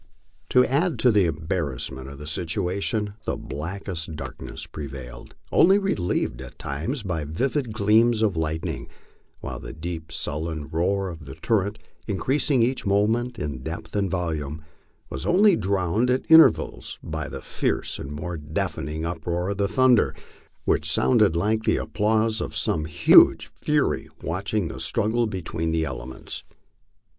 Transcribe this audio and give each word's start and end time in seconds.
To 0.49 0.65
add 0.65 0.97
to 0.97 1.11
the 1.11 1.25
embarrassment 1.27 2.09
of 2.09 2.17
the 2.17 2.25
situation, 2.25 3.13
the 3.25 3.37
blackest 3.37 4.15
darkness 4.15 4.65
prevailed, 4.65 5.35
only 5.51 5.77
relieved 5.77 6.41
at 6.41 6.57
times 6.57 7.03
by 7.03 7.23
vivid 7.23 7.71
gleams 7.71 8.23
of 8.23 8.35
lightning, 8.35 8.87
while 9.41 9.59
the 9.59 9.73
deep 9.73 10.11
sullen 10.11 10.67
roar 10.69 11.07
of 11.09 11.25
the 11.25 11.35
torrent, 11.35 11.77
increasing 12.07 12.63
each 12.63 12.83
moment 12.83 13.37
in 13.37 13.61
depth 13.61 13.95
and 13.95 14.09
volume, 14.09 14.63
was 15.11 15.27
only 15.27 15.55
drowned 15.55 16.09
at 16.09 16.25
intervals 16.31 16.97
by 17.03 17.29
the 17.29 17.39
fierce 17.39 17.99
and 17.99 18.11
more 18.11 18.37
deafening 18.37 19.05
uproar 19.05 19.49
of 19.51 19.57
the 19.57 19.67
thunder, 19.67 20.15
which 20.65 20.89
sounded 20.91 21.35
like 21.35 21.61
the 21.61 21.77
applause 21.77 22.41
of 22.41 22.55
some 22.57 22.85
huge 22.85 23.51
fury 23.53 24.09
watching 24.23 24.67
this 24.67 24.83
struggle 24.83 25.27
between 25.27 25.69
the 25.71 25.85
elements. 25.85 26.43